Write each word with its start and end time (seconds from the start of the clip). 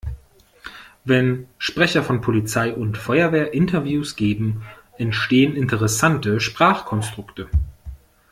Wenn 1.05 1.47
Sprecher 1.59 2.01
von 2.03 2.21
Polizei 2.21 2.73
und 2.73 2.97
Feuerwehr 2.97 3.53
Interviews 3.53 4.15
geben, 4.15 4.63
entstehen 4.97 5.55
interessante 5.55 6.39
Sprachkonstrukte. 6.39 7.49